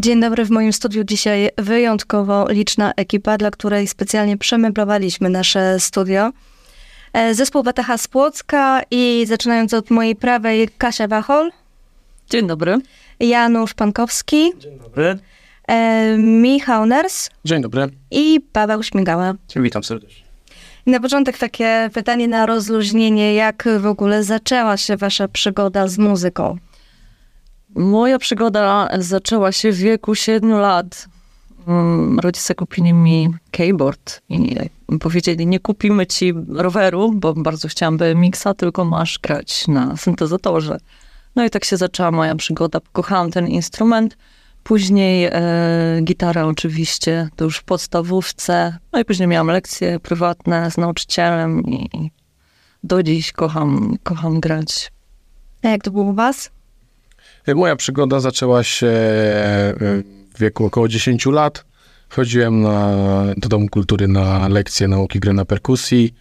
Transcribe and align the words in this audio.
Dzień 0.00 0.20
dobry, 0.20 0.44
w 0.44 0.50
moim 0.50 0.72
studiu 0.72 1.04
dzisiaj 1.04 1.50
wyjątkowo 1.58 2.46
liczna 2.50 2.92
ekipa, 2.96 3.38
dla 3.38 3.50
której 3.50 3.88
specjalnie 3.88 4.36
przemeblowaliśmy 4.38 5.28
nasze 5.30 5.80
studio. 5.80 6.30
E, 7.12 7.34
Zespół 7.34 7.62
Wataha 7.62 7.98
z 7.98 8.08
Płocka 8.08 8.80
i 8.90 9.24
zaczynając 9.28 9.74
od 9.74 9.90
mojej 9.90 10.16
prawej 10.16 10.68
Kasia 10.78 11.08
Wachol, 11.08 11.50
Dzień 12.30 12.46
dobry. 12.46 12.78
Janusz 13.20 13.74
Pankowski, 13.74 14.52
Dzień 14.58 14.78
dobry. 14.78 15.18
e, 15.68 16.16
Michał 16.18 16.86
Ners 16.86 17.30
Dzień 17.44 17.62
dobry. 17.62 17.88
i 18.10 18.40
Paweł 18.52 18.82
Śmigała. 18.82 19.34
Witam 19.56 19.84
serdecznie. 19.84 20.22
Na 20.86 21.00
początek 21.00 21.38
takie 21.38 21.90
pytanie 21.94 22.28
na 22.28 22.46
rozluźnienie, 22.46 23.34
jak 23.34 23.68
w 23.78 23.86
ogóle 23.86 24.24
zaczęła 24.24 24.76
się 24.76 24.96
wasza 24.96 25.28
przygoda 25.28 25.88
z 25.88 25.98
muzyką? 25.98 26.56
Moja 27.74 28.18
przygoda 28.18 28.88
zaczęła 28.98 29.52
się 29.52 29.72
w 29.72 29.76
wieku 29.76 30.14
7 30.14 30.50
lat. 30.50 31.08
Mm, 31.68 32.18
Rodzice 32.18 32.54
kupili 32.54 32.92
mi 32.92 33.28
keyboard 33.50 34.22
i 34.28 34.56
powiedzieli, 35.00 35.46
nie 35.46 35.60
kupimy 35.60 36.06
ci 36.06 36.34
roweru, 36.48 37.12
bo 37.12 37.34
bardzo 37.34 37.68
chciałam 37.68 37.96
BMX-a, 37.96 38.54
tylko 38.54 38.84
masz 38.84 39.18
grać 39.18 39.68
na 39.68 39.96
syntezatorze. 39.96 40.78
No 41.36 41.44
i 41.44 41.50
tak 41.50 41.64
się 41.64 41.76
zaczęła 41.76 42.10
moja 42.10 42.34
przygoda. 42.34 42.78
Kochałam 42.92 43.30
ten 43.30 43.48
instrument. 43.48 44.16
Później 44.62 45.28
e, 45.32 45.32
gitarę 46.04 46.46
oczywiście, 46.46 47.28
to 47.36 47.44
już 47.44 47.58
w 47.58 47.64
podstawówce. 47.64 48.78
No 48.92 49.00
i 49.00 49.04
później 49.04 49.28
miałam 49.28 49.46
lekcje 49.46 50.00
prywatne 50.00 50.70
z 50.70 50.76
nauczycielem 50.76 51.62
i 51.62 51.88
i 51.94 52.10
do 52.84 53.02
dziś 53.02 53.32
kocham, 53.32 53.96
kocham 54.02 54.40
grać. 54.40 54.92
A 55.62 55.68
jak 55.68 55.82
to 55.82 55.90
było 55.90 56.04
u 56.04 56.12
was? 56.12 56.50
Moja 57.46 57.76
przygoda 57.76 58.20
zaczęła 58.20 58.62
się 58.62 58.86
e, 58.86 59.74
w 60.34 60.38
wieku 60.40 60.64
około 60.66 60.88
10 60.88 61.26
lat. 61.26 61.64
Chodziłem 62.08 62.62
na, 62.62 62.90
do 63.36 63.48
Domu 63.48 63.68
Kultury 63.68 64.08
na 64.08 64.48
lekcje 64.48 64.88
nauki 64.88 65.20
gry 65.20 65.32
na 65.32 65.44
perkusji. 65.44 66.14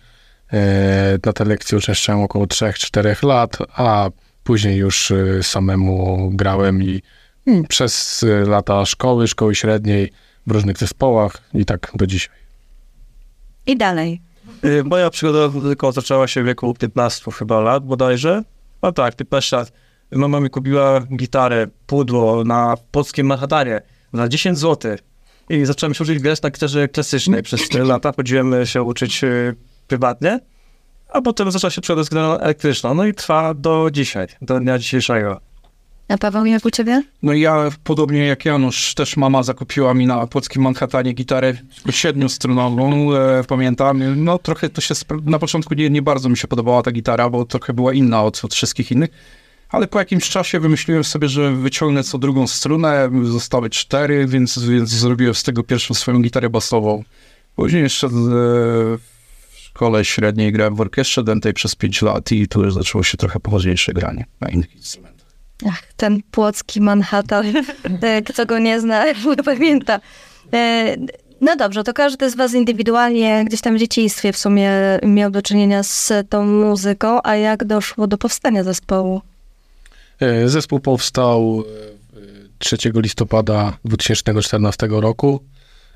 E, 0.54 1.18
Na 1.26 1.34
te 1.34 1.46
lekcje 1.46 1.78
uczęszczałem 1.78 2.22
około 2.22 2.46
3-4 2.46 3.26
lat, 3.28 3.58
a 3.76 4.10
później 4.44 4.78
już 4.78 5.14
samemu 5.42 6.30
grałem 6.34 6.84
i 6.84 7.02
mm, 7.48 7.64
przez 7.68 8.26
lata 8.48 8.86
szkoły, 8.86 9.28
szkoły 9.28 9.56
średniej 9.56 10.12
w 10.48 10.52
różnych 10.52 10.78
zespołach 10.78 11.38
i 11.54 11.66
tak 11.66 11.92
do 11.96 12.08
dzisiaj. 12.08 12.36
I 13.68 13.78
dalej. 13.78 14.22
Y, 14.66 14.84
Moja 14.84 15.10
przygoda 15.10 15.48
muzyką 15.48 15.92
zaczęła 15.92 16.28
się 16.28 16.44
w 16.44 16.46
wieku 16.46 16.74
15 16.74 17.32
chyba 17.32 17.60
lat 17.60 17.86
bodajże. 17.86 18.44
A 18.82 18.92
tak, 18.92 19.16
15 19.16 19.56
lat. 19.58 19.72
Mama 20.12 20.40
mi 20.40 20.50
kupiła 20.50 21.00
gitarę, 21.16 21.68
pudło 21.88 22.44
na 22.44 22.78
polskim 22.92 23.28
Manhattanie 23.28 23.82
za 24.14 24.28
10 24.28 24.58
zł. 24.58 24.98
I 25.50 25.66
zacząłem 25.66 25.94
się 25.94 26.04
uczyć 26.04 26.20
grać 26.20 26.42
na 26.42 26.50
gitarze 26.50 26.88
klasycznej. 26.88 27.44
Przez 27.44 27.62
4 27.62 27.84
lata 27.84 28.12
chodziłem 28.16 28.66
się 28.66 28.84
uczyć 28.84 29.24
y, 29.24 29.56
prywatnie. 29.88 30.40
A 31.10 31.22
potem 31.22 31.52
zaczęła 31.52 31.72
się 31.72 31.82
przygoda 31.82 32.04
z 32.04 32.10
gitarą 32.10 32.38
elektryczną. 32.38 32.94
No 32.94 33.06
i 33.06 33.14
trwa 33.14 33.54
do 33.54 33.90
dzisiaj, 33.92 34.28
do 34.42 34.60
dnia 34.60 34.78
dzisiejszego. 34.78 35.42
A 36.08 36.18
Paweł, 36.18 36.46
jak 36.46 36.66
u 36.66 36.72
ciebie? 36.72 37.04
No 37.24 37.34
ja, 37.34 37.70
podobnie 37.84 38.26
jak 38.26 38.46
Janusz, 38.46 38.94
też 38.94 39.18
mama 39.18 39.44
zakupiła 39.44 39.94
mi 39.94 40.08
na 40.08 40.28
płockim 40.28 40.62
Manhattanie 40.62 41.14
gitarę 41.14 41.54
siedmiostronową, 41.90 43.14
e, 43.14 43.44
pamiętam. 43.44 44.24
No 44.24 44.38
trochę 44.38 44.70
to 44.70 44.82
się, 44.82 44.94
na 45.26 45.40
początku 45.40 45.74
nie, 45.74 45.90
nie 45.90 46.02
bardzo 46.02 46.30
mi 46.30 46.38
się 46.38 46.48
podobała 46.48 46.84
ta 46.84 46.92
gitara, 46.92 47.30
bo 47.30 47.46
trochę 47.46 47.74
była 47.74 47.94
inna 47.94 48.24
od, 48.24 48.46
od 48.46 48.54
wszystkich 48.54 48.92
innych. 48.92 49.10
Ale 49.72 49.88
po 49.88 50.00
jakimś 50.00 50.30
czasie 50.30 50.60
wymyśliłem 50.60 51.04
sobie, 51.04 51.30
że 51.30 51.56
wyciągnę 51.56 52.04
co 52.04 52.18
drugą 52.18 52.48
strunę, 52.48 53.10
zostały 53.24 53.70
cztery, 53.70 54.28
więc, 54.28 54.60
więc 54.60 54.90
zrobiłem 54.90 55.36
z 55.36 55.44
tego 55.44 55.64
pierwszą 55.64 55.94
swoją 55.94 56.22
gitarę 56.22 56.50
basową. 56.50 57.04
Później 57.56 57.84
jeszcze 57.84 58.08
e, 58.08 58.10
w 58.10 59.00
szkole 59.54 60.06
średniej 60.06 60.52
grałem 60.52 60.76
w 60.76 60.82
orkiestrze 60.82 61.24
dętej 61.24 61.54
przez 61.54 61.76
pięć 61.76 62.02
lat 62.02 62.32
i 62.32 62.48
tu 62.48 62.64
już 62.64 62.74
zaczęło 62.74 63.04
się 63.04 63.18
trochę 63.18 63.40
poważniejsze 63.40 63.94
granie 63.94 64.26
na 64.42 64.50
innych 64.50 64.76
instrumentach. 64.76 65.28
Ach, 65.70 65.94
ten 65.98 66.22
płocki 66.32 66.82
Manhattan. 66.82 67.46
E, 68.02 68.22
Kto 68.22 68.46
go 68.46 68.60
nie 68.60 68.80
zna, 68.82 69.04
pamięta. 69.46 70.00
E, 70.54 70.96
No 71.42 71.56
dobrze, 71.56 71.84
to 71.84 71.94
każdy 71.94 72.30
z 72.30 72.36
was 72.36 72.54
indywidualnie 72.54 73.46
gdzieś 73.46 73.62
tam 73.62 73.76
w 73.76 73.80
dzieciństwie 73.80 74.34
w 74.34 74.38
sumie 74.38 74.72
miał 75.04 75.32
do 75.32 75.42
czynienia 75.42 75.84
z 75.84 76.14
tą 76.30 76.46
muzyką, 76.46 77.20
a 77.24 77.36
jak 77.36 77.64
doszło 77.64 78.08
do 78.08 78.18
powstania 78.18 78.64
zespołu? 78.64 79.22
E, 80.22 80.50
Zespół 80.50 80.80
powstał 80.80 81.64
e, 82.18 82.22
3 82.58 82.78
listopada 82.96 83.78
2014 83.86 84.88
roku 84.90 85.44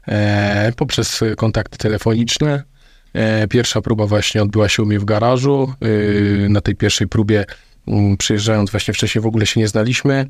e, 0.08 0.72
poprzez 0.76 1.24
kontakty 1.38 1.78
telefoniczne. 1.78 2.64
E, 3.14 3.48
Pierwsza 3.48 3.82
próba 3.82 4.06
właśnie 4.06 4.42
odbyła 4.42 4.70
się 4.70 4.84
u 4.84 4.86
mnie 4.86 5.00
w 5.00 5.06
garażu. 5.06 5.74
E, 6.46 6.50
Na 6.50 6.62
tej 6.62 6.76
pierwszej 6.76 7.08
próbie, 7.08 7.46
mm, 7.88 8.18
przyjeżdżając 8.18 8.72
właśnie 8.72 8.94
wcześniej, 8.94 9.22
w 9.22 9.26
ogóle 9.26 9.46
się 9.46 9.60
nie 9.60 9.68
znaliśmy. 9.68 10.26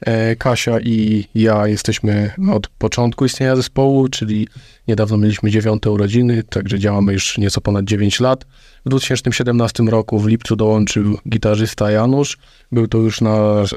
E, 0.00 0.36
Kasia 0.36 0.80
i 0.80 1.24
ja 1.34 1.66
jesteśmy 1.66 2.30
od 2.52 2.68
początku 2.68 3.24
istnienia 3.24 3.56
zespołu, 3.56 4.08
czyli 4.08 4.48
niedawno 4.88 5.16
mieliśmy 5.16 5.50
dziewiąte 5.50 5.90
urodziny, 5.90 6.42
także 6.42 6.78
działamy 6.78 7.12
już 7.12 7.38
nieco 7.38 7.60
ponad 7.60 7.84
9 7.84 8.20
lat. 8.20 8.44
W 8.86 8.88
2017 8.88 9.82
roku 9.82 10.18
w 10.18 10.26
lipcu 10.26 10.56
dołączył 10.56 11.18
gitarzysta 11.28 11.90
Janusz. 11.90 12.38
Był 12.72 12.88
to 12.88 12.98
już 12.98 13.20
nasz 13.20 13.72
e, 13.72 13.76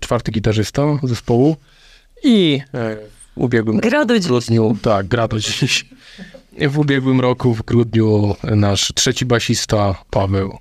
czwarty 0.00 0.32
gitarzysta 0.32 0.82
zespołu 1.02 1.56
i 2.24 2.60
e, 2.74 2.96
w 3.36 3.38
ubiegłym 3.38 3.80
grudniu, 3.80 4.76
tak, 4.82 5.06
gra 5.06 5.28
do 5.28 5.40
dziś. 5.40 5.86
W 6.70 6.78
ubiegłym 6.78 7.20
roku, 7.20 7.54
w 7.54 7.62
grudniu, 7.62 8.36
nasz 8.42 8.92
trzeci 8.94 9.26
basista 9.26 9.94
Paweł. 10.10 10.58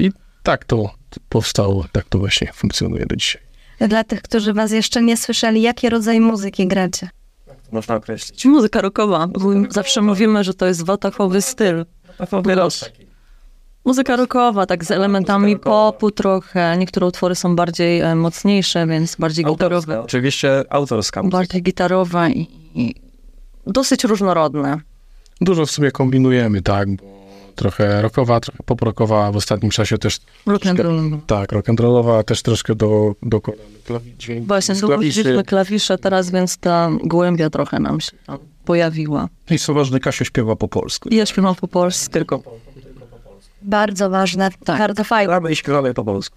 I 0.00 0.12
tak 0.42 0.64
to 0.64 0.94
powstało, 1.28 1.86
tak 1.92 2.04
to 2.08 2.18
właśnie 2.18 2.52
funkcjonuje 2.52 3.06
do 3.06 3.16
dzisiaj. 3.16 3.43
Dla 3.80 4.04
tych, 4.04 4.22
którzy 4.22 4.52
was 4.52 4.72
jeszcze 4.72 5.02
nie 5.02 5.16
słyszeli, 5.16 5.62
jakie 5.62 5.90
rodzaje 5.90 6.20
muzyki 6.20 6.66
gracie? 6.66 7.08
Można 7.72 7.94
określić. 7.94 8.44
Muzyka 8.44 8.80
rockowa. 8.80 9.28
Zawsze 9.68 10.02
mówimy, 10.02 10.44
że 10.44 10.54
to 10.54 10.66
jest 10.66 10.84
watachowy 10.84 11.42
styl. 11.42 11.84
Muzyka 13.84 14.16
rockowa, 14.16 14.66
tak 14.66 14.84
z 14.84 14.90
elementami 14.90 15.58
popu 15.58 16.10
trochę. 16.10 16.76
Niektóre 16.78 17.06
utwory 17.06 17.34
są 17.34 17.56
bardziej 17.56 18.00
e, 18.00 18.14
mocniejsze, 18.14 18.86
więc 18.86 19.16
bardziej 19.16 19.44
gitarowe. 19.44 20.02
Oczywiście 20.02 20.64
autorska 20.70 21.22
muzyka. 21.22 21.38
Bardziej 21.38 21.62
gitarowa 21.62 22.28
i, 22.28 22.48
i 22.74 22.94
dosyć 23.66 24.04
różnorodne. 24.04 24.80
Dużo 25.40 25.66
w 25.66 25.70
sumie 25.70 25.90
kombinujemy, 25.90 26.62
tak, 26.62 26.96
bo 26.96 27.13
trochę 27.54 28.02
rockowa, 28.02 28.40
trochę 28.40 28.58
pop-rockowa, 28.62 29.32
w 29.32 29.36
ostatnim 29.36 29.70
czasie 29.70 29.98
też, 29.98 30.18
Rock 30.46 30.66
and 30.66 30.80
roll. 30.80 31.18
tak, 31.26 31.52
rock'n'rollowa, 31.52 32.24
też 32.24 32.42
troszkę 32.42 32.74
do, 32.74 33.14
dokładamy 33.22 33.68
klawi- 33.88 34.16
dźwięk. 34.18 34.46
Właśnie, 34.46 34.74
dołożyliśmy 34.74 35.44
klawisze 35.44 35.98
teraz, 35.98 36.30
więc 36.30 36.56
ta 36.58 36.90
głębia 37.04 37.50
trochę 37.50 37.78
nam 37.80 38.00
się 38.00 38.10
tam 38.26 38.38
pojawiła. 38.64 39.28
I 39.50 39.58
co 39.58 39.74
ważne, 39.74 40.00
Kasio 40.00 40.24
śpiewa 40.24 40.56
po 40.56 40.68
polsku. 40.68 41.08
Ja 41.12 41.26
śpiewam 41.26 41.54
po 41.54 41.68
polsku. 41.68 42.12
Tylko 42.12 42.42
Bardzo 43.62 44.10
ważne, 44.10 44.50
Tak. 44.64 44.78
bardzo 44.78 45.04
fajne. 45.04 45.26
gramy 45.28 45.52
i 45.52 45.56
śpiewamy 45.56 45.94
po 45.94 46.04
polsku. 46.04 46.36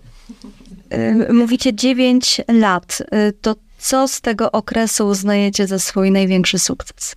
Y, 1.30 1.34
Mówicie 1.34 1.74
9 1.76 2.42
lat. 2.48 3.02
Y, 3.30 3.34
To 3.42 3.56
co 3.80 4.08
z 4.08 4.22
tego 4.22 4.52
okresu 4.52 5.08
uznajecie 5.08 5.68
za 5.68 5.80
swój 5.80 6.12
największy 6.12 6.60
sukces? 6.60 7.16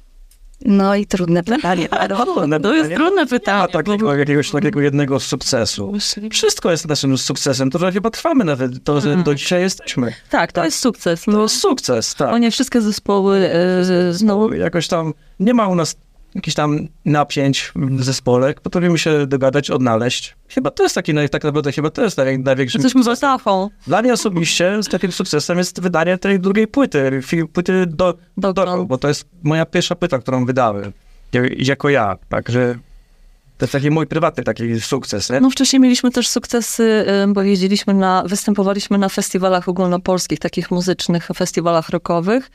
No 0.64 0.94
i 0.94 1.06
trudne 1.06 1.42
pytanie. 1.42 1.88
To 2.62 2.74
jest 2.74 2.94
trudne 2.94 3.16
Nie 3.16 3.22
ma 3.22 3.26
pytanie. 3.26 3.72
takiego, 3.72 4.14
jakiegoś 4.16 4.50
takiego 4.50 4.80
jednego 4.80 5.20
sukcesu. 5.20 5.92
Wszystko 6.32 6.70
jest 6.70 6.88
naszym 6.88 7.18
sukcesem, 7.18 7.70
to 7.70 7.78
że 7.78 7.92
chyba 7.92 8.10
trwamy 8.10 8.44
nawet, 8.44 8.84
to, 8.84 9.00
że 9.00 9.16
do 9.16 9.34
dzisiaj 9.34 9.60
jesteśmy. 9.62 10.12
Tak, 10.30 10.52
to 10.52 10.64
jest 10.64 10.78
sukces. 10.78 11.24
To 11.24 11.30
No, 11.30 11.42
jest 11.42 11.60
sukces, 11.60 12.14
tak. 12.14 12.32
o 12.32 12.38
nie 12.38 12.50
wszystkie 12.50 12.80
zespoły 12.80 13.36
e, 13.36 14.12
znowu 14.12 14.52
Jakoś 14.54 14.88
tam, 14.88 15.14
nie 15.40 15.54
ma 15.54 15.68
u 15.68 15.74
nas 15.74 15.96
jakichś 16.34 16.54
tam 16.54 16.88
napięć 17.04 17.72
w 17.76 18.04
zespole, 18.04 18.54
potrafimy 18.54 18.98
się 18.98 19.26
dogadać, 19.26 19.70
odnaleźć. 19.70 20.36
Chyba 20.48 20.70
to 20.70 20.82
jest 20.82 20.94
taki, 20.94 21.14
tak 21.30 21.44
naprawdę 21.44 21.72
chyba 21.72 21.90
to 21.90 22.02
jest 22.02 22.16
naj, 22.16 22.38
największy 22.38 22.78
jesteśmy 22.78 23.02
watachą. 23.02 23.70
Dla 23.86 24.02
mnie 24.02 24.12
osobiście 24.12 24.82
z 24.82 24.88
takim 24.88 25.12
sukcesem 25.12 25.58
jest 25.58 25.80
wydanie 25.80 26.18
tej 26.18 26.40
drugiej 26.40 26.66
płyty, 26.66 27.20
płyty 27.52 27.86
do, 27.86 28.14
do, 28.36 28.52
Doktor. 28.52 28.86
bo 28.86 28.98
to 28.98 29.08
jest 29.08 29.24
moja 29.42 29.66
pierwsza 29.66 29.94
płyta, 29.94 30.18
którą 30.18 30.46
wydałem, 30.46 30.92
ja- 31.32 31.42
jako 31.58 31.88
ja, 31.88 32.16
także 32.28 32.78
to 33.58 33.64
jest 33.64 33.72
taki 33.72 33.90
mój 33.90 34.06
prywatny 34.06 34.44
taki 34.44 34.80
sukces, 34.80 35.30
nie? 35.30 35.40
No 35.40 35.50
wcześniej 35.50 35.80
mieliśmy 35.80 36.10
też 36.10 36.28
sukcesy, 36.28 37.04
bo 37.28 37.42
jeździliśmy 37.42 37.94
na, 37.94 38.22
występowaliśmy 38.26 38.98
na 38.98 39.08
festiwalach 39.08 39.68
ogólnopolskich, 39.68 40.38
takich 40.38 40.70
muzycznych 40.70 41.28
festiwalach 41.36 41.88
rockowych, 41.88 42.50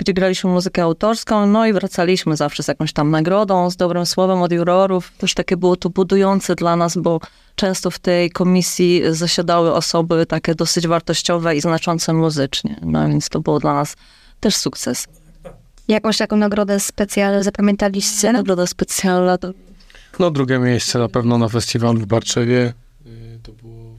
gdzie 0.00 0.12
graliśmy 0.12 0.50
muzykę 0.50 0.82
autorską, 0.82 1.46
no 1.46 1.66
i 1.66 1.72
wracaliśmy 1.72 2.36
zawsze 2.36 2.62
z 2.62 2.68
jakąś 2.68 2.92
tam 2.92 3.10
nagrodą, 3.10 3.70
z 3.70 3.76
dobrym 3.76 4.06
słowem 4.06 4.42
od 4.42 4.52
jurorów. 4.52 5.12
Też 5.18 5.34
takie 5.34 5.56
było 5.56 5.76
to 5.76 5.90
budujące 5.90 6.54
dla 6.54 6.76
nas, 6.76 6.96
bo 6.96 7.20
często 7.54 7.90
w 7.90 7.98
tej 7.98 8.30
komisji 8.30 9.02
zasiadały 9.10 9.74
osoby 9.74 10.26
takie 10.26 10.54
dosyć 10.54 10.86
wartościowe 10.86 11.56
i 11.56 11.60
znaczące 11.60 12.12
muzycznie. 12.12 12.80
No 12.82 13.08
więc 13.08 13.28
to 13.28 13.40
było 13.40 13.60
dla 13.60 13.74
nas 13.74 13.96
też 14.40 14.56
sukces. 14.56 15.06
Jakąś 15.88 16.16
taką 16.16 16.36
nagrodę 16.36 16.80
specjalną 16.80 17.42
zapamiętaliście? 17.42 18.32
Nagroda 18.32 18.66
specjalna 18.66 19.38
to 19.38 19.52
No 20.18 20.30
drugie 20.30 20.58
miejsce 20.58 20.98
na 20.98 21.08
pewno 21.08 21.38
na 21.38 21.48
festiwalu 21.48 22.00
w 22.00 22.06
Barczewie. 22.06 22.72
To 23.42 23.52
było 23.52 23.96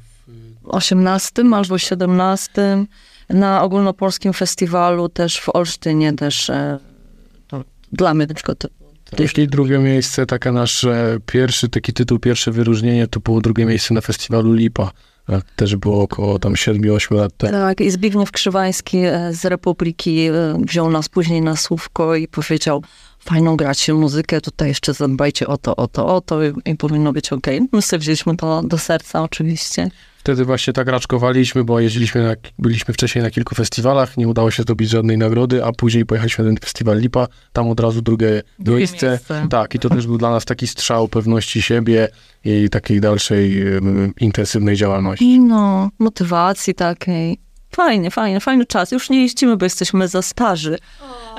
w 0.62 0.70
18 0.70 1.44
albo 1.54 1.78
17 1.78 2.86
na 3.34 3.64
ogólnopolskim 3.64 4.34
festiwalu 4.34 5.10
też 5.10 5.40
w 5.40 5.50
Olsztynie 5.50 6.14
też 6.14 6.50
e, 6.50 6.80
to 7.48 7.64
dla 7.92 8.14
mnie 8.14 8.28
na 8.28 8.34
przykład 8.34 8.58
to, 8.58 9.24
Jeśli 9.24 9.48
drugie 9.48 9.80
miejsce, 9.80 10.26
taka 10.26 10.52
nasze 10.52 11.18
pierwszy 11.26 11.70
taki 11.70 11.94
tytuł, 11.94 12.20
pierwsze 12.20 12.52
wyróżnienie, 12.52 13.08
to 13.08 13.20
było 13.20 13.42
drugie 13.42 13.66
miejsce 13.66 13.94
na 13.94 14.02
festiwalu 14.02 14.54
Lipa. 14.54 14.92
A 15.28 15.42
Też 15.56 15.76
było 15.76 16.02
około 16.02 16.40
tam 16.40 16.54
7-8 16.54 17.16
lat 17.16 17.38
temu. 17.38 17.52
tak 17.52 17.82
i 17.82 17.92
Zbigniew 17.92 18.32
Krzywański 18.32 18.98
e, 18.98 19.34
z 19.34 19.46
Republiki 19.46 20.28
e, 20.28 20.34
wziął 20.68 20.92
nas 20.92 21.10
później 21.10 21.42
na 21.42 21.56
słówko 21.56 22.16
i 22.16 22.28
powiedział 22.28 22.84
fajną 23.26 23.58
gracie 23.58 23.94
muzykę, 23.94 24.42
tutaj 24.42 24.68
jeszcze 24.68 24.94
zadbajcie 24.94 25.48
o 25.48 25.58
to, 25.58 25.76
o 25.76 25.88
to, 25.88 26.16
o 26.16 26.22
to 26.22 26.44
i, 26.44 26.54
i 26.66 26.76
powinno 26.76 27.14
być 27.14 27.34
okej. 27.34 27.62
My 27.72 27.82
sobie 27.82 28.00
wzięliśmy 28.00 28.38
to 28.38 28.62
do 28.64 28.78
serca 28.78 29.24
oczywiście. 29.24 29.90
Wtedy 30.18 30.46
właśnie 30.46 30.74
tak 30.74 30.88
raczkowaliśmy, 30.88 31.64
bo 31.64 31.80
jeździliśmy, 31.80 32.24
na, 32.24 32.36
byliśmy 32.60 32.94
wcześniej 32.94 33.24
na 33.24 33.32
kilku 33.32 33.56
festiwalach, 33.56 34.18
nie 34.18 34.28
udało 34.28 34.52
się 34.52 34.64
zdobyć 34.64 34.90
żadnej 34.90 35.18
nagrody, 35.18 35.66
a 35.66 35.72
później 35.72 36.06
pojechaliśmy 36.06 36.44
na 36.44 36.50
ten 36.50 36.58
festiwal 36.60 37.00
Lipa, 37.00 37.28
tam 37.54 37.70
od 37.70 37.80
razu 37.80 38.02
drugie, 38.02 38.44
Drugie 38.60 38.78
miejsce. 38.78 39.10
miejsce. 39.10 39.48
Tak, 39.50 39.76
i 39.76 39.80
to 39.80 39.90
też 39.90 40.08
był 40.08 40.18
dla 40.18 40.32
nas 40.32 40.46
taki 40.46 40.68
strzał 40.68 41.08
pewności 41.08 41.62
siebie 41.62 42.08
i 42.46 42.70
takiej 42.70 43.02
dalszej 43.02 43.64
intensywnej 44.20 44.76
działalności. 44.76 45.26
I 45.26 45.40
no, 45.40 45.90
motywacji 46.00 46.74
takiej. 46.76 47.51
Fajnie, 47.76 48.12
fajnie, 48.12 48.40
fajny 48.40 48.66
czas. 48.66 48.92
Już 48.92 49.10
nie 49.10 49.22
jeździmy, 49.22 49.58
bo 49.58 49.66
jesteśmy 49.66 50.08
za 50.08 50.22
starzy. 50.22 50.78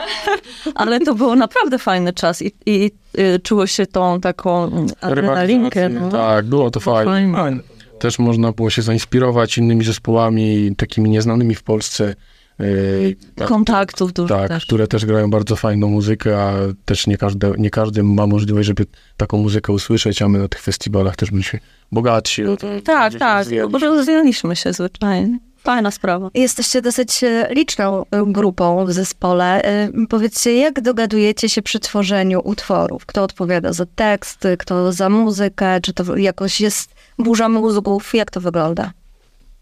Ale 0.75 1.01
to 1.01 1.15
był 1.15 1.35
naprawdę 1.37 1.79
fajny 1.79 2.13
czas 2.13 2.43
i, 2.43 2.53
i 2.67 2.91
y, 3.19 3.41
czuło 3.43 3.67
się 3.67 3.87
tą 3.87 4.21
taką 4.21 4.71
adrenalinkę. 5.01 5.89
No. 5.89 6.09
Tak, 6.09 6.45
było 6.45 6.71
to 6.71 6.81
fajnie. 6.81 7.37
Fajne. 7.37 7.61
Też 7.99 8.19
można 8.19 8.53
było 8.53 8.71
się 8.71 8.83
zainspirować 8.83 9.59
innymi 9.59 9.85
zespołami, 9.85 10.77
takimi 10.77 11.11
nieznanymi 11.11 11.55
w 11.55 11.63
Polsce. 11.63 12.15
yy, 12.59 13.47
Kontaktów 13.47 14.13
dużo 14.13 14.35
tak, 14.35 14.49
też. 14.49 14.67
które 14.67 14.87
też 14.87 15.07
grają 15.07 15.31
bardzo 15.31 15.57
fajną 15.57 15.89
muzykę, 15.89 16.43
a 16.43 16.55
też 16.85 17.07
nie 17.07 17.17
każdy, 17.17 17.53
nie 17.59 17.71
każdy 17.71 18.03
ma 18.03 18.27
możliwość, 18.27 18.67
żeby 18.67 18.87
taką 19.17 19.39
muzykę 19.39 19.73
usłyszeć, 19.73 20.23
a 20.23 20.29
my 20.29 20.39
na 20.39 20.49
tych 20.49 20.61
festiwalach 20.61 21.17
też 21.17 21.31
byliśmy 21.31 21.61
bogatsi. 21.93 22.43
No 22.43 22.57
to 22.57 22.67
Tak, 22.85 23.15
tak, 23.15 23.47
bo 23.71 23.79
rozwijaliśmy 23.79 24.57
się 24.57 24.73
zwyczajnie. 24.73 25.39
Fajna 25.65 25.91
sprawa. 25.91 26.31
Jesteście 26.35 26.83
dosyć 26.83 27.25
e, 27.25 27.49
liczną 27.51 28.03
e, 28.03 28.05
grupą 28.27 28.87
w 28.87 28.93
zespole. 28.93 29.63
E, 29.65 29.89
Powiedzcie, 30.09 30.57
jak 30.57 30.81
dogadujecie 30.81 31.49
się 31.49 31.63
przy 31.63 31.81
tworzeniu 31.81 32.41
utworów? 32.45 33.07
Kto 33.07 33.23
odpowiada 33.23 33.73
za 33.73 33.87
tekst, 33.87 34.49
kto 34.59 34.93
za 34.93 35.09
muzykę? 35.09 35.81
Czy 35.81 35.93
to 35.93 36.17
jakoś 36.17 36.61
jest 36.61 36.95
burza 37.19 37.49
mózgów? 37.49 38.15
Jak 38.15 38.31
to 38.31 38.41
wygląda? 38.41 38.93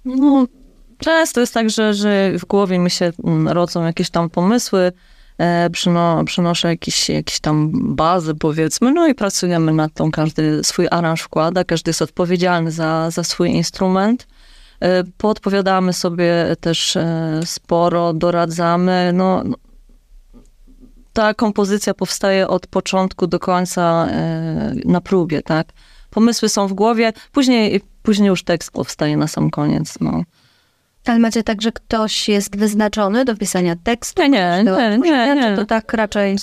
No, 0.04 0.46
często 0.98 1.40
jest 1.40 1.54
tak, 1.54 1.70
że, 1.70 1.94
że 1.94 2.32
w 2.38 2.44
głowie 2.44 2.78
mi 2.78 2.90
się 2.90 3.12
mm, 3.24 3.48
rodzą 3.48 3.84
jakieś 3.84 4.10
tam 4.10 4.30
pomysły, 4.30 4.92
e, 5.38 5.70
przyno, 5.70 6.24
przynoszę 6.24 6.68
jakieś, 6.68 7.08
jakieś 7.08 7.40
tam 7.40 7.70
bazy, 7.96 8.34
powiedzmy, 8.34 8.92
no 8.92 9.06
i 9.06 9.14
pracujemy 9.14 9.72
nad 9.72 9.94
tą, 9.94 10.10
każdy 10.10 10.64
swój 10.64 10.86
aranż 10.90 11.20
wkłada, 11.20 11.64
każdy 11.64 11.88
jest 11.88 12.02
odpowiedzialny 12.02 12.70
za, 12.70 13.10
za 13.10 13.24
swój 13.24 13.50
instrument. 13.50 14.26
E, 14.80 15.04
Podpowiadamy 15.18 15.92
sobie 15.92 16.56
też 16.60 16.96
e, 16.96 17.40
sporo, 17.44 18.12
doradzamy, 18.12 19.10
no, 19.14 19.42
no, 19.44 19.56
ta 21.12 21.34
kompozycja 21.34 21.94
powstaje 21.94 22.48
od 22.48 22.66
początku 22.66 23.26
do 23.26 23.38
końca 23.38 24.06
e, 24.10 24.74
na 24.84 25.00
próbie, 25.00 25.42
tak? 25.42 25.68
Pomysły 26.10 26.48
są 26.48 26.66
w 26.66 26.72
głowie, 26.72 27.12
później, 27.32 27.80
później 28.02 28.28
już 28.28 28.44
tekst 28.44 28.70
powstaje 28.70 29.16
na 29.16 29.26
sam 29.28 29.50
koniec, 29.50 29.94
no. 30.00 30.22
Ale 31.06 31.18
macie 31.18 31.42
tak, 31.42 31.62
że 31.62 31.72
ktoś 31.72 32.28
jest 32.28 32.56
wyznaczony 32.56 33.24
do 33.24 33.36
pisania 33.36 33.76
tekstu? 33.84 34.22
Nie, 34.22 34.28
nie, 34.28 34.64
do 34.64 34.80
nie, 34.80 34.98
nie, 34.98 35.34
nie. 35.34 35.56
To 35.56 35.64
tak 35.64 35.92
raczej 35.92 36.36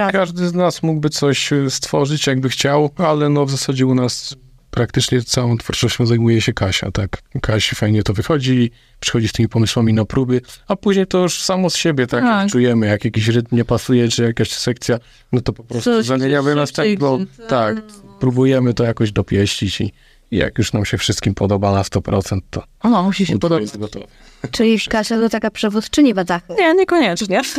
razem? 0.00 0.12
Każdy 0.12 0.48
z 0.48 0.54
nas 0.54 0.82
mógłby 0.82 1.10
coś 1.10 1.50
stworzyć, 1.68 2.26
jakby 2.26 2.48
chciał, 2.48 2.90
ale 2.96 3.28
no 3.28 3.46
w 3.46 3.50
zasadzie 3.50 3.86
u 3.86 3.94
nas 3.94 4.36
praktycznie 4.76 5.22
całą 5.22 5.58
twórczością 5.58 6.06
zajmuje 6.06 6.40
się 6.40 6.52
Kasia, 6.52 6.90
tak. 6.90 7.22
Kasi 7.42 7.74
fajnie 7.76 8.02
to 8.02 8.12
wychodzi, 8.14 8.70
przychodzi 9.00 9.28
z 9.28 9.32
tymi 9.32 9.48
pomysłami 9.48 9.92
na 9.92 10.04
próby, 10.04 10.40
a 10.68 10.76
później 10.76 11.06
to 11.06 11.18
już 11.18 11.42
samo 11.42 11.70
z 11.70 11.76
siebie, 11.76 12.06
tak, 12.06 12.24
Tak. 12.24 12.50
czujemy, 12.50 12.86
jak 12.86 13.04
jakiś 13.04 13.28
rytm 13.28 13.56
nie 13.56 13.64
pasuje, 13.64 14.08
czy 14.08 14.22
jakaś 14.22 14.50
sekcja, 14.50 14.98
no 15.32 15.40
to 15.40 15.52
po 15.52 15.64
prostu 15.64 15.90
Coś 15.90 16.06
zamieniamy 16.06 16.54
na 16.54 16.66
szybciej, 16.66 16.84
tekst, 16.98 17.00
bo 17.00 17.18
czy- 17.18 17.46
tak, 17.48 17.76
próbujemy 18.20 18.74
to 18.74 18.84
jakoś 18.84 19.12
dopieścić 19.12 19.80
i, 19.80 19.92
jak 20.30 20.58
już 20.58 20.72
nam 20.72 20.84
się 20.84 20.98
wszystkim 20.98 21.34
podoba 21.34 21.72
na 21.72 21.82
100%, 21.82 22.40
to 22.50 22.62
No, 22.84 23.02
musi 23.02 23.26
się 23.26 23.38
podobać. 23.38 23.62
jest 23.62 23.78
gotowy. 23.78 24.06
Czyli 24.50 24.80
Kasia 24.80 25.16
to 25.20 25.28
taka 25.28 25.50
przewódczyni 25.50 26.14
Wacachy. 26.14 26.54
Nie, 26.58 26.74
niekoniecznie. 26.74 27.40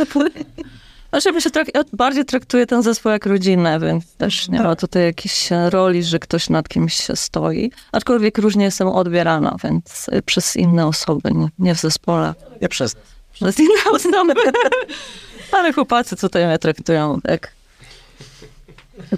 Znaczy, 1.13 1.29
ja 1.33 1.41
się 1.41 1.49
trak- 1.49 1.69
ja 1.73 1.83
bardziej 1.93 2.25
traktuję 2.25 2.65
ten 2.65 2.83
zespół 2.83 3.11
jak 3.11 3.25
rodzinę, 3.25 3.79
więc 3.79 4.15
też 4.15 4.49
nie 4.49 4.61
ma 4.61 4.75
tutaj 4.75 5.03
jakiejś 5.03 5.51
e, 5.51 5.69
roli, 5.69 6.03
że 6.03 6.19
ktoś 6.19 6.49
nad 6.49 6.69
kimś 6.69 7.07
stoi. 7.15 7.71
Aczkolwiek 7.91 8.37
różnie 8.37 8.65
jestem 8.65 8.87
odbierana, 8.87 9.55
więc 9.63 10.09
e, 10.11 10.21
przez 10.21 10.55
inne 10.55 10.87
osoby, 10.87 11.31
nie, 11.31 11.47
nie 11.59 11.75
w 11.75 11.79
zespole. 11.79 12.33
Nie 12.61 12.69
przez. 12.69 12.95
Przez 13.33 13.59
inne 13.59 13.83
osoby. 13.93 14.33
Ale 15.51 15.73
chłopacy 15.73 16.15
tutaj 16.15 16.47
mnie 16.47 16.59
traktują 16.59 17.21
tak. 17.21 17.51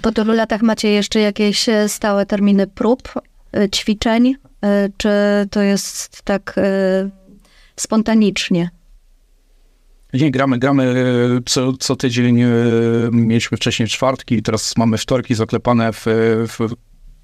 Po 0.02 0.12
tylu 0.12 0.32
latach 0.32 0.62
macie 0.62 0.88
jeszcze 0.88 1.20
jakieś 1.20 1.68
e, 1.68 1.88
stałe 1.88 2.26
terminy 2.26 2.66
prób, 2.66 3.12
ćwiczeń? 3.74 4.36
Czy 4.96 5.08
to 5.50 5.60
jest 5.62 6.22
tak 6.22 6.54
spontanicznie? 7.76 8.70
Nie, 10.20 10.30
gramy, 10.30 10.58
gramy 10.58 10.84
e, 10.84 11.40
co, 11.46 11.72
co 11.72 11.96
tydzień. 11.96 12.40
e, 12.40 12.48
Mieliśmy 13.12 13.56
wcześniej 13.56 13.88
czwartki, 13.88 14.42
teraz 14.42 14.76
mamy 14.76 14.98
wtorki 14.98 15.34
zaklepane 15.34 15.92
w, 15.92 16.04
w 16.48 16.58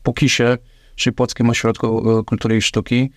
Pokisie, 0.02 0.58
czyli 0.96 1.14
Płockim 1.14 1.50
Ośrodku 1.50 2.18
e, 2.18 2.24
Kultury 2.24 2.56
i 2.56 2.62
Sztuki. 2.62 3.10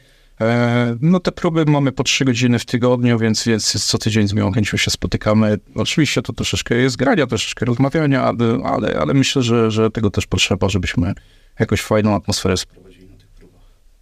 No 1.02 1.20
te 1.20 1.32
próby 1.32 1.66
mamy 1.66 1.92
po 1.92 2.04
trzy 2.04 2.26
godziny 2.26 2.60
w 2.60 2.66
tygodniu, 2.66 3.20
więc, 3.20 3.46
więc 3.46 3.86
co 3.86 3.98
tydzień 3.98 4.28
z 4.28 4.34
miłą 4.34 4.52
chęcią 4.52 4.78
się 4.78 4.92
spotykamy. 4.92 5.58
Oczywiście 5.76 6.22
to 6.22 6.34
troszeczkę 6.34 6.76
jest 6.76 6.98
grania, 6.98 7.28
troszeczkę 7.28 7.66
rozmawiania, 7.66 8.24
ale, 8.24 8.60
ale, 8.64 9.00
ale 9.00 9.14
myślę, 9.14 9.42
że, 9.42 9.72
że 9.72 9.92
tego 9.92 10.10
też 10.10 10.28
potrzeba, 10.28 10.70
żebyśmy 10.70 11.14
jakąś 11.60 11.82
fajną 11.82 12.16
atmosferę 12.16 12.58
sprowadzili. 12.58 13.05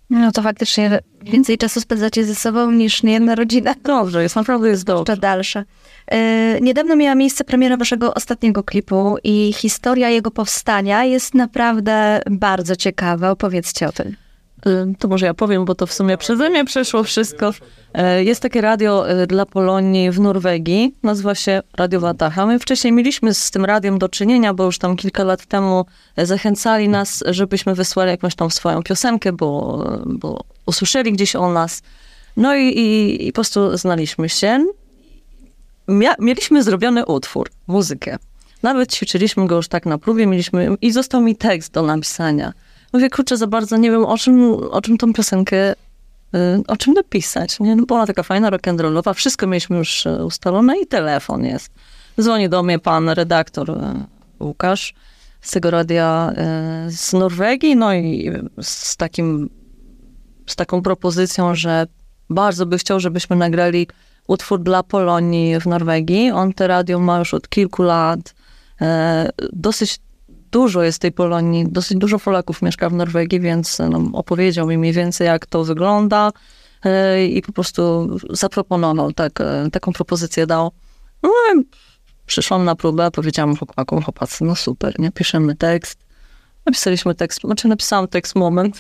No 0.10 0.32
to 0.32 0.42
faktycznie 0.42 1.00
więcej 1.22 1.58
czasu 1.58 1.82
spędzacie 1.82 2.26
ze 2.26 2.36
sobą 2.36 2.72
niż 2.72 3.04
niejedna 3.04 3.36
rodzina. 3.36 3.76
Dobrze, 3.84 4.24
jest 4.24 4.36
naprawdę 4.36 4.70
jest 4.70 4.84
dobrze. 4.84 5.12
Jeszcze 5.12 5.22
dalsze. 5.22 5.64
E, 6.08 6.62
Niedawno 6.62 6.96
miała 6.96 7.16
miejsce 7.16 7.44
premiera 7.44 7.78
waszego 7.78 8.14
ostatniego 8.14 8.64
klipu 8.64 9.18
i 9.24 9.54
historia 9.54 10.10
jego 10.10 10.32
powstania 10.32 11.04
jest 11.04 11.34
naprawdę 11.34 12.22
bardzo 12.32 12.76
ciekawa. 12.76 13.32
Opowiedzcie 13.32 13.88
o 13.88 13.92
tym. 13.92 14.16
Y, 14.68 14.96
To 15.00 15.08
może 15.08 15.26
ja 15.26 15.34
powiem, 15.34 15.66
bo 15.66 15.76
to 15.76 15.88
w 15.88 15.94
sumie 15.94 16.18
przeze 16.18 16.50
mnie 16.50 16.66
przeszło 16.66 17.04
wszystko. 17.04 17.54
E, 17.94 18.24
Jest 18.24 18.42
takie 18.42 18.62
radio 18.62 19.10
e, 19.10 19.28
dla 19.28 19.46
Polonii 19.46 20.12
w 20.12 20.20
Norwegii, 20.20 20.96
nazywa 21.04 21.36
się 21.36 21.62
Radio 21.78 22.00
Wataha. 22.00 22.46
My 22.46 22.60
wcześniej 22.60 22.94
mieliśmy 22.94 23.34
z 23.34 23.52
tym 23.52 23.66
radiem 23.66 24.00
do 24.00 24.10
czynienia, 24.10 24.54
bo 24.54 24.64
już 24.66 24.78
tam 24.78 24.96
kilka 24.96 25.24
lat 25.24 25.46
temu 25.46 25.86
e, 26.16 26.26
zachęcali 26.26 26.90
nas, 26.90 27.24
żebyśmy 27.28 27.76
wysłali 27.76 28.12
jakąś 28.12 28.36
tam 28.36 28.52
swoją 28.52 28.84
piosenkę, 28.84 29.34
bo, 29.34 29.84
bo 30.06 30.44
usłyszeli 30.66 31.14
gdzieś 31.14 31.36
o 31.36 31.52
nas. 31.52 31.82
No 32.38 32.56
i, 32.56 32.68
i, 32.68 33.28
i 33.28 33.32
po 33.32 33.36
prostu 33.36 33.78
znaliśmy 33.78 34.30
się. 34.30 34.66
Mia, 35.88 36.16
mieliśmy 36.20 36.64
zrobiony 36.64 37.06
utwór, 37.06 37.50
muzykę. 37.68 38.18
Nawet 38.64 38.94
ćwiczyliśmy 38.94 39.48
go 39.48 39.56
już 39.56 39.68
tak 39.68 39.86
na 39.86 39.98
próbie, 39.98 40.28
mieliśmy 40.28 40.76
i 40.82 40.92
został 40.92 41.22
mi 41.22 41.36
tekst 41.36 41.72
do 41.74 41.82
napisania. 41.82 42.54
Mówię, 42.94 43.10
kurczę, 43.10 43.38
za 43.38 43.48
bardzo 43.48 43.78
nie 43.78 43.92
wiem, 43.92 44.06
o 44.06 44.18
czym, 44.18 44.54
o 44.54 44.82
czym 44.82 44.98
tą 44.98 45.14
piosenkę, 45.14 45.72
y, 45.72 45.76
o 46.68 46.78
czym 46.78 46.94
napisać. 46.94 47.60
Nie? 47.60 47.76
No, 47.76 47.84
ona 47.90 48.08
taka 48.08 48.24
fajna, 48.24 48.52
rock'n'rollowa, 48.52 49.14
wszystko 49.14 49.48
mieliśmy 49.48 49.78
już 49.78 50.06
y, 50.06 50.26
ustalone 50.26 50.80
i 50.80 50.88
telefon 50.88 51.46
jest. 51.46 51.70
Dzwoni 52.22 52.50
do 52.50 52.64
mnie 52.64 52.80
pan 52.80 53.10
redaktor 53.10 53.70
y, 53.70 53.74
Łukasz 54.40 54.94
z 55.42 55.52
tego 55.52 55.72
radia 55.72 56.34
z 56.88 57.14
Norwegii, 57.14 57.76
no 57.76 57.94
i 57.94 58.32
z 58.62 58.98
takim, 58.98 59.50
z 60.48 60.56
taką 60.56 60.82
propozycją, 60.82 61.56
że 61.56 61.88
bardzo 62.30 62.66
by 62.66 62.78
chciał, 62.78 63.00
żebyśmy 63.00 63.36
nagrali 63.36 63.88
utwór 64.28 64.60
dla 64.60 64.84
Polonii 64.84 65.60
w 65.60 65.66
Norwegii. 65.66 66.32
On 66.32 66.54
te 66.54 66.68
radio 66.68 67.00
ma 67.00 67.20
już 67.20 67.34
od 67.34 67.50
kilku 67.50 67.84
lat. 67.84 68.36
Dosyć 69.54 70.00
dużo 70.54 70.84
jest 70.84 71.00
tej 71.00 71.12
Polonii, 71.12 71.66
dosyć 71.70 71.98
dużo 71.98 72.20
Polaków 72.20 72.62
mieszka 72.62 72.90
w 72.90 72.94
Norwegii, 72.94 73.40
więc 73.40 73.80
no, 73.90 74.02
opowiedział 74.14 74.68
mi 74.68 74.78
mniej 74.78 74.94
więcej, 74.94 75.28
jak 75.28 75.46
to 75.46 75.64
wygląda 75.64 76.32
e, 76.86 77.26
i 77.26 77.42
po 77.42 77.52
prostu 77.52 78.10
zaproponował, 78.30 79.14
tak, 79.14 79.42
e, 79.42 79.70
taką 79.72 79.94
propozycję 79.94 80.48
dał. 80.48 80.72
No 81.24 81.30
i 81.30 81.66
przyszłam 82.26 82.66
na 82.66 82.76
próbę, 82.76 83.12
powiedziałam 83.12 83.56
chłopakom, 83.58 84.04
chłopacy, 84.04 84.44
no 84.44 84.56
super, 84.56 85.00
nie? 85.00 85.12
Piszemy 85.12 85.56
tekst. 85.56 86.00
Napisaliśmy 86.66 87.16
tekst, 87.16 87.42
znaczy 87.42 87.68
napisałam 87.68 88.08
tekst 88.08 88.36
moment. 88.36 88.80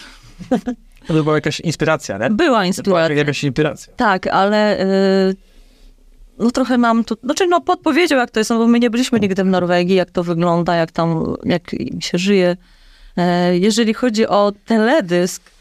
To 1.07 1.13
była 1.13 1.35
jakaś 1.35 1.59
inspiracja, 1.59 2.17
nie? 2.17 2.29
Była 2.29 2.35
Była 2.35 2.65
inspiracja. 2.65 3.15
jakaś 3.15 3.43
inspiracja. 3.43 3.93
Tak, 3.95 4.27
ale 4.27 4.79
y, 5.29 5.35
no 6.43 6.51
trochę 6.51 6.77
mam 6.77 7.03
tu, 7.03 7.15
znaczy 7.23 7.47
no 7.47 7.61
podpowiedział 7.61 8.19
jak 8.19 8.31
to 8.31 8.39
jest, 8.39 8.49
no 8.49 8.57
bo 8.57 8.67
my 8.67 8.79
nie 8.79 8.89
byliśmy 8.89 9.19
nigdy 9.19 9.43
w 9.43 9.47
Norwegii, 9.47 9.95
jak 9.95 10.11
to 10.11 10.23
wygląda, 10.23 10.75
jak 10.75 10.91
tam, 10.91 11.35
jak 11.43 11.71
się 11.99 12.17
żyje. 12.17 12.57
E, 13.17 13.57
jeżeli 13.57 13.93
chodzi 13.93 14.27
o 14.27 14.51
teledysk, 14.65 15.53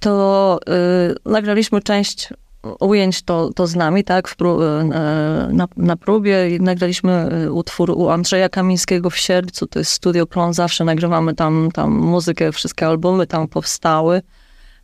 to 0.00 0.58
y, 0.68 1.30
nagraliśmy 1.30 1.82
część 1.82 2.28
ujęć 2.80 3.22
to, 3.22 3.50
to 3.54 3.66
z 3.66 3.74
nami, 3.74 4.04
tak, 4.04 4.28
w 4.28 4.36
pró- 4.36 4.62
y, 4.62 5.52
na, 5.52 5.68
na 5.76 5.96
próbie 5.96 6.56
i 6.56 6.60
nagraliśmy 6.60 7.28
utwór 7.52 7.90
u 7.90 8.08
Andrzeja 8.08 8.48
Kamińskiego 8.48 9.10
w 9.10 9.16
Siercu, 9.16 9.66
to 9.66 9.78
jest 9.78 9.92
Studio 9.92 10.26
Klon, 10.26 10.54
zawsze 10.54 10.84
nagrywamy 10.84 11.34
tam, 11.34 11.68
tam 11.72 11.92
muzykę, 11.92 12.52
wszystkie 12.52 12.86
albumy 12.86 13.26
tam 13.26 13.48
powstały. 13.48 14.22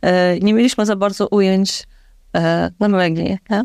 E, 0.01 0.39
nie 0.39 0.53
mieliśmy 0.53 0.85
za 0.85 0.95
bardzo 0.95 1.27
ujęć 1.27 1.87
e, 2.33 2.71
w 2.71 2.79
Norwegii. 2.79 3.37
Nie? 3.49 3.63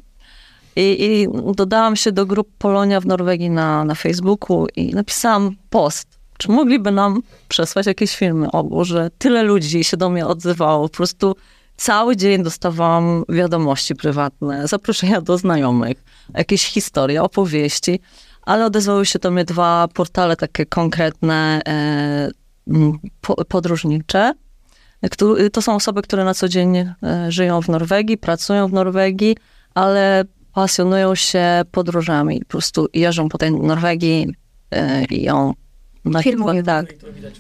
I, 0.76 1.05
I 1.05 1.29
dodałam 1.55 1.97
się 1.97 2.12
do 2.12 2.26
grup 2.26 2.49
Polonia 2.59 3.00
w 3.00 3.07
Norwegii 3.07 3.50
na, 3.50 3.85
na 3.85 3.95
Facebooku 3.95 4.67
i 4.76 4.95
napisałam 4.95 5.57
post. 5.71 6.09
Czy 6.38 6.50
mogliby 6.50 6.91
nam 6.91 7.23
przesłać 7.49 7.87
jakieś 7.87 8.17
filmy? 8.17 8.50
O 8.50 8.64
Boże, 8.64 9.11
tyle 9.19 9.43
ludzi 9.43 9.85
się 9.85 9.97
do 9.97 10.11
mnie 10.11 10.26
odzywało. 10.26 10.88
Po 10.88 10.97
prostu 10.97 11.37
cały 11.76 12.17
dzień 12.17 12.43
dostawałam 12.43 13.25
wiadomości 13.29 13.95
prywatne, 13.95 14.69
zaproszenia 14.69 15.21
do 15.21 15.38
znajomych, 15.38 16.05
jakieś 16.35 16.64
historie, 16.64 17.23
opowieści, 17.23 18.00
ale 18.43 18.67
odezwały 18.67 19.07
się 19.07 19.19
do 19.19 19.31
mnie 19.31 19.45
dwa 19.45 19.88
portale 19.95 20.37
takie 20.37 20.67
konkretne, 20.67 21.61
e, 21.67 22.31
po, 23.21 23.45
podróżnicze, 23.45 24.35
To 25.52 25.62
są 25.62 25.75
osoby, 25.75 26.02
które 26.02 26.25
na 26.25 26.35
co 26.35 26.49
dzień 26.49 26.76
e, 26.76 26.93
żyją 27.29 27.62
w 27.62 27.69
Norwegii, 27.69 28.19
pracują 28.19 28.69
w 28.69 28.73
Norwegii, 28.73 29.37
ale 29.75 30.25
pasjonują 30.55 31.15
się 31.15 31.63
podróżami. 31.71 32.41
Po 32.41 32.47
prostu 32.47 32.87
jeżdżą 32.95 33.29
po 33.29 33.39
tej 33.39 33.53
Norwegii 33.53 34.35
e, 34.71 35.05
i 35.05 35.23
ją 35.23 35.55
na 36.05 36.23
Filmują. 36.23 36.63
tak. 36.63 36.87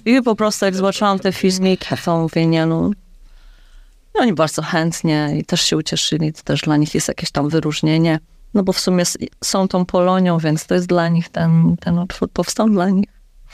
I 0.04 0.22
po 0.22 0.36
prostu 0.36 0.64
jak 0.64 0.74
zobaczyłam 0.74 1.18
te 1.18 1.32
filmiki, 1.32 1.86
to 2.04 2.18
mówię, 2.18 2.46
nie 2.46 2.66
no, 2.66 2.90
i 4.14 4.18
oni 4.18 4.32
bardzo 4.32 4.62
chętnie 4.62 5.34
i 5.38 5.44
też 5.44 5.62
się 5.62 5.76
ucieszyli. 5.76 6.32
To 6.32 6.42
też 6.42 6.60
dla 6.60 6.76
nich 6.76 6.94
jest 6.94 7.08
jakieś 7.08 7.30
tam 7.30 7.48
wyróżnienie. 7.48 8.20
No 8.54 8.62
bo 8.62 8.72
w 8.72 8.80
sumie 8.80 9.04
są 9.44 9.68
tą 9.68 9.84
Polonią, 9.84 10.38
więc 10.38 10.66
to 10.66 10.74
jest 10.74 10.86
dla 10.86 11.08
nich 11.08 11.28
ten, 11.28 11.76
ten 11.80 11.98
utwór 11.98 12.30
powstał 12.30 12.70
dla 12.70 12.90
nich. 12.90 13.08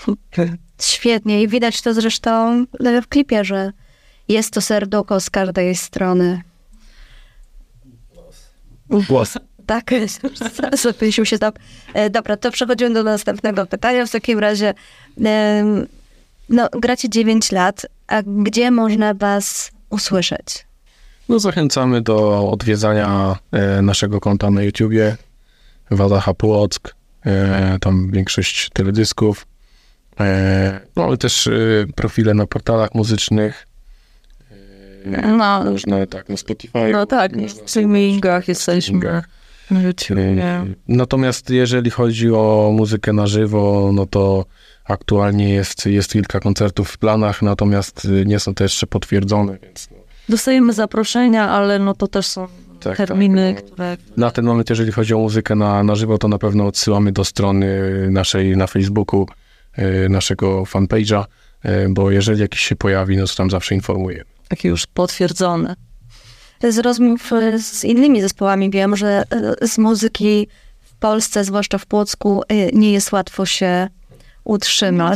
Świetnie 0.81 1.43
i 1.43 1.49
widać 1.49 1.83
to 1.83 1.95
zresztą 1.95 2.65
w 3.03 3.09
klipie, 3.09 3.45
że 3.45 3.73
jest 4.29 4.51
to 4.51 4.61
serducho 4.61 5.21
z 5.21 5.31
każdej 5.31 5.75
strony. 5.75 6.43
Głos. 8.89 9.39
Tak, 9.69 9.91
zapysił 10.83 11.25
się 11.25 11.39
tam. 11.39 11.53
E, 11.95 12.11
Dobra, 12.11 12.37
to 12.37 12.51
przechodzimy 12.51 12.95
do 12.95 13.03
następnego 13.03 13.67
pytania. 13.67 14.07
W 14.07 14.11
takim 14.11 14.39
razie, 14.39 14.75
no, 16.49 16.69
gracie 16.73 17.09
9 17.09 17.53
lat, 17.53 17.87
a 18.07 18.23
gdzie 18.23 18.71
można 18.71 19.15
was 19.15 19.71
usłyszeć? 19.91 20.67
No 21.29 21.39
zachęcamy 21.39 22.01
do 22.01 22.49
odwiedzania 22.51 23.37
e, 23.53 23.83
naszego 23.83 24.21
konta 24.21 24.51
na 24.51 24.63
YouTubie 24.63 25.17
Wadacha 25.91 26.35
Płock, 26.35 26.95
e, 27.27 27.79
tam 27.81 28.11
większość 28.11 28.71
teledysków. 28.73 29.47
No 30.97 31.05
ale 31.05 31.17
też 31.17 31.49
profile 31.95 32.35
na 32.35 32.47
portalach 32.47 32.95
muzycznych. 32.95 33.67
No, 35.07 35.65
Można 35.65 36.07
tak 36.07 36.29
na 36.29 36.37
Spotify. 36.37 36.91
no 36.93 37.07
tak, 37.07 37.33
w 37.37 37.71
streamingach 37.71 38.49
jesteśmy. 38.49 39.23
E, 39.73 40.67
Natomiast 40.89 41.51
jeżeli 41.51 41.91
chodzi 41.91 42.31
o 42.31 42.73
muzykę 42.75 43.13
na 43.13 43.27
żywo, 43.27 43.91
no 43.95 44.07
to 44.07 44.45
aktualnie 44.85 45.49
jest, 45.55 45.87
jest 45.87 46.13
kilka 46.13 46.41
koncertów 46.41 46.91
w 46.91 46.99
planach, 46.99 47.43
natomiast 47.43 48.05
y, 48.05 48.27
nie 48.27 48.39
są 48.39 48.55
to 48.55 48.65
jeszcze 48.65 48.87
potwierdzone, 48.87 49.59
więc 49.63 49.89
no, 49.91 49.97
Dostajemy 50.29 50.73
zaproszenia, 50.73 51.51
ale 51.51 51.79
no 51.79 51.95
to 51.95 52.07
też 52.09 52.27
są 52.27 52.49
tak, 52.81 52.97
terminy, 52.97 53.55
tak, 53.55 53.65
które... 53.65 53.97
Na 54.17 54.31
ten 54.31 54.45
moment, 54.45 54.71
jeżeli 54.71 54.93
chodzi 54.93 55.15
o 55.15 55.19
muzykę 55.19 55.55
na, 55.55 55.83
na 55.83 55.95
żywo, 55.95 56.19
to 56.19 56.29
na 56.29 56.39
pewno 56.39 56.67
odsyłamy 56.67 57.13
do 57.13 57.25
strony 57.25 57.67
naszej 58.11 58.57
na 58.57 58.67
Facebooku, 58.67 59.27
y, 59.79 60.09
naszego 60.09 60.63
fanpage'a, 60.63 61.25
y, 61.65 61.69
bo 61.91 62.11
jeżeli 62.11 62.41
jakiś 62.41 62.61
się 62.61 62.77
pojawi, 62.77 63.17
no 63.17 63.27
to 63.27 63.35
tam 63.35 63.51
zawsze 63.51 63.75
informuję. 63.75 64.25
takie 64.49 64.69
już 64.69 64.87
potwierdzone. 64.87 65.75
Z 66.63 66.79
rozmów 66.79 67.33
e, 67.33 67.59
z 67.59 67.85
innymi 67.85 68.21
zespołami 68.21 68.71
wiem, 68.71 68.97
że 68.97 69.23
e, 69.61 69.69
z 69.69 69.79
muzyki 69.79 70.49
w 70.81 70.95
Polsce, 70.95 71.45
zwłaszcza 71.45 71.79
w 71.79 71.87
Płocku, 71.87 72.43
e, 72.49 72.73
nie 72.73 72.93
jest 72.93 73.13
łatwo 73.13 73.47
się 73.47 73.89
utrzymać. 74.49 75.11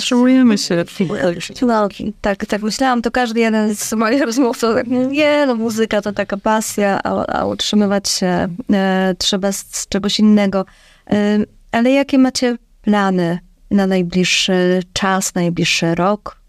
Zatrzymujemy 0.78 1.40
się. 1.40 1.54
No, 1.66 1.88
tak, 2.20 2.46
tak 2.46 2.62
myślałam, 2.62 3.02
to 3.02 3.10
każdy 3.10 3.40
jeden 3.40 3.74
z 3.74 3.92
moich 3.92 4.22
rozmówców 4.28 4.74
tak, 4.74 4.86
nie, 4.86 5.44
no 5.46 5.54
muzyka 5.54 6.02
to 6.02 6.12
taka 6.12 6.36
pasja, 6.36 7.00
a, 7.04 7.26
a 7.26 7.46
utrzymywać 7.46 8.08
się 8.08 8.48
e, 8.72 9.14
trzeba 9.18 9.52
z, 9.52 9.66
z 9.70 9.88
czegoś 9.88 10.18
innego. 10.18 10.64
E, 11.10 11.38
ale 11.72 11.90
jakie 11.90 12.18
macie 12.18 12.56
plany 12.82 13.38
na 13.70 13.86
najbliższy 13.86 14.82
czas, 14.92 15.34
najbliższy 15.34 15.94
rok, 15.94 16.41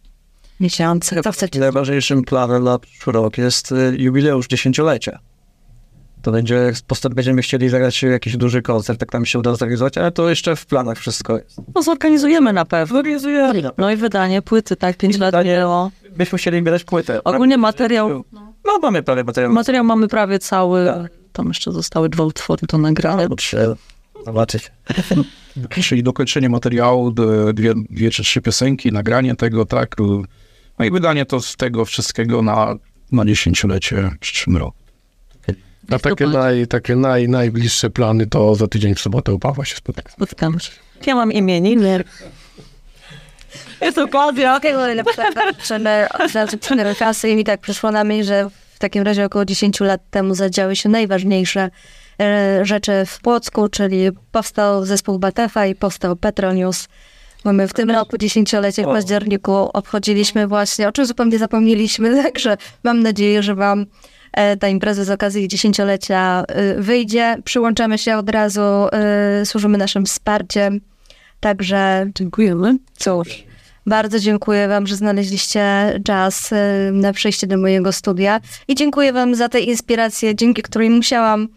miesiące? 0.59 1.21
Co 1.23 1.31
chcecie? 1.31 1.59
Najważniejszym 1.59 2.23
planem 2.23 2.63
na 2.63 2.79
przyszły 2.79 3.13
rok 3.13 3.37
jest 3.37 3.71
y, 3.71 3.95
jubileusz 3.97 4.47
dziesięciolecia. 4.47 5.19
To 6.21 6.31
będzie, 6.31 6.71
potem 6.87 7.13
będziemy 7.13 7.41
chcieli 7.41 7.69
zagrać 7.69 8.03
jakiś 8.03 8.37
duży 8.37 8.61
koncert, 8.61 8.99
tak 8.99 9.13
nam 9.13 9.25
się 9.25 9.39
uda 9.39 9.51
zorganizować, 9.51 9.97
ale 9.97 10.11
to 10.11 10.29
jeszcze 10.29 10.55
w 10.55 10.65
planach 10.65 10.97
wszystko 10.97 11.37
jest. 11.37 11.61
No 11.75 11.83
zorganizujemy 11.83 12.53
na 12.53 12.65
pewno. 12.65 12.95
Zorganizujemy. 12.95 13.61
No 13.77 13.91
i 13.91 13.95
wydanie 13.95 14.41
płyty, 14.41 14.75
tak, 14.75 14.97
pięć 14.97 15.17
lat 15.17 15.33
Wydanie- 15.33 15.51
minęło. 15.51 15.91
Byśmy 16.17 16.37
chcieli 16.37 16.61
wydać 16.61 16.83
płytę. 16.83 17.23
Ogólnie 17.23 17.57
materiał, 17.57 18.23
No 18.65 18.79
mamy 18.81 19.03
prawie 19.03 19.23
materiał. 19.23 19.51
materiał 19.53 19.83
mamy 19.83 20.07
prawie 20.07 20.39
cały. 20.39 20.85
Tak. 20.85 21.11
Tam 21.33 21.47
jeszcze 21.47 21.71
zostały 21.71 22.09
dwa 22.09 22.23
utwory 22.23 22.67
do 22.67 22.77
nagrania. 22.77 23.27
Zobaczyć. 24.25 24.71
Czyli 25.83 26.03
dokończenie 26.03 26.49
materiału, 26.49 27.11
dwie, 27.53 27.73
dwie 27.89 28.11
czy 28.11 28.23
trzy 28.23 28.41
piosenki, 28.41 28.91
nagranie 28.91 29.35
tego, 29.35 29.65
tak. 29.65 29.95
No 30.79 30.85
i 30.85 30.91
wydanie 30.91 31.25
to 31.25 31.41
z 31.41 31.55
tego 31.55 31.85
wszystkiego 31.85 32.41
na, 32.41 32.75
na 33.11 33.25
dziesięciolecie 33.25 34.11
w 34.15 34.19
przyszłym 34.19 34.57
roku. 34.57 34.83
A 35.91 35.99
takie, 35.99 36.27
naj, 36.27 36.67
takie 36.67 36.95
naj, 36.95 37.29
najbliższe 37.29 37.89
plany 37.89 38.27
to 38.27 38.55
za 38.55 38.67
tydzień 38.67 38.95
w 38.95 38.99
sobotę 38.99 39.33
u 39.33 39.39
Pawła 39.39 39.65
się 39.65 39.75
spotkamy. 39.75 40.09
Spotkamy 40.09 40.59
się. 40.59 40.71
Ja 41.05 41.15
mam 41.15 41.31
imiennik. 41.31 41.79
Jest 43.81 43.97
okazja. 43.97 44.59
Lepsze 44.95 45.23
kasy 46.99 47.29
i 47.31 47.35
mi 47.35 47.43
tak 47.43 47.61
przyszło 47.61 47.91
na 47.91 48.03
myśl, 48.03 48.27
że 48.27 48.49
w 48.75 48.79
takim 48.79 49.03
razie 49.03 49.25
około 49.25 49.45
10 49.45 49.79
lat 49.79 50.01
temu 50.09 50.35
zadziały 50.35 50.75
się 50.75 50.89
najważniejsze 50.89 51.69
rzeczy 52.61 52.91
w 53.07 53.19
Płocku, 53.19 53.69
czyli 53.69 54.11
powstał 54.31 54.85
zespół 54.85 55.19
Batefa 55.19 55.65
i 55.65 55.75
powstał 55.75 56.15
Petronius. 56.15 56.87
Mamy 57.43 57.67
w 57.67 57.73
tym 57.73 57.91
roku 57.91 58.17
dziesięciolecie 58.17 58.83
w 58.83 58.85
październiku, 58.85 59.53
obchodziliśmy 59.53 60.47
właśnie, 60.47 60.87
o 60.87 60.91
czym 60.91 61.05
zupełnie 61.05 61.39
zapomnieliśmy, 61.39 62.15
także 62.23 62.57
mam 62.83 63.03
nadzieję, 63.03 63.43
że 63.43 63.55
wam 63.55 63.85
e, 64.33 64.57
ta 64.57 64.67
impreza 64.67 65.03
z 65.03 65.09
okazji 65.09 65.47
dziesięciolecia 65.47 66.43
e, 66.47 66.81
wyjdzie. 66.81 67.37
Przyłączamy 67.43 67.97
się 67.97 68.17
od 68.17 68.29
razu, 68.29 68.61
e, 68.61 69.45
służymy 69.45 69.77
naszym 69.77 70.05
wsparciem, 70.05 70.81
także 71.39 72.05
Dziękujemy. 72.15 72.77
Cóż, 72.97 73.43
bardzo 73.85 74.19
dziękuję 74.19 74.67
Wam, 74.67 74.87
że 74.87 74.95
znaleźliście 74.95 75.93
czas 76.05 76.49
na 76.91 77.13
przyjście 77.13 77.47
do 77.47 77.57
mojego 77.57 77.91
studia 77.91 78.41
i 78.67 78.75
dziękuję 78.75 79.13
Wam 79.13 79.35
za 79.35 79.49
tę 79.49 79.59
inspirację, 79.59 80.35
dzięki 80.35 80.61
której 80.61 80.89
musiałam 80.89 81.47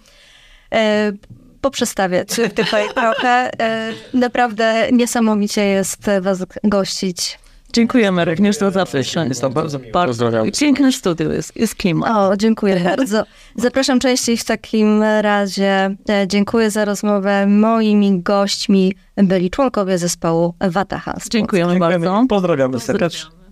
e, 0.72 1.12
poprzestawiać 1.60 2.28
tutaj 2.56 2.84
trochę. 2.94 3.50
E, 3.60 3.92
naprawdę 4.14 4.88
niesamowicie 4.92 5.64
jest 5.64 6.06
Was 6.20 6.44
gościć. 6.64 7.38
Dziękujemy 7.72 8.24
również 8.24 8.56
za 8.58 8.70
zaproszenie. 8.70 9.28
Jest 9.28 9.40
to 9.40 9.50
bardzo 9.50 9.78
Bardzo 9.92 10.24
Pozdrawiam. 10.24 10.52
piękne 10.60 10.92
studio 10.92 11.32
jest, 11.32 11.56
jest 11.56 11.74
klimat. 11.74 12.10
O, 12.16 12.36
dziękuję 12.36 12.80
bardzo. 12.80 13.24
Zapraszam 13.56 14.00
częściej 14.00 14.36
w 14.36 14.44
takim 14.44 15.02
razie. 15.02 15.96
E, 16.08 16.26
dziękuję 16.28 16.70
za 16.70 16.84
rozmowę. 16.84 17.46
Moimi 17.46 18.22
gośćmi 18.22 18.92
byli 19.16 19.50
członkowie 19.50 19.98
zespołu 19.98 20.54
Watahas. 20.60 21.28
Dziękujemy 21.28 21.72
Dziękujemy. 21.72 22.06
bardzo. 22.06 22.26
Pozdrawiamy 22.28 22.80
serdecznie. 22.80 23.20
Pozdrawiamy. 23.20 23.45